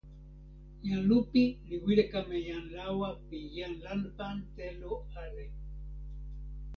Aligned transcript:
jan 0.85 1.01
Lupi 1.09 1.43
li 1.67 1.75
wile 1.83 2.03
kama 2.11 2.37
jan 2.47 2.63
lawa 2.77 3.09
pi 3.27 3.37
jan 3.55 3.73
lanpan 3.85 4.37
telo 4.55 4.93
ale. 5.21 5.45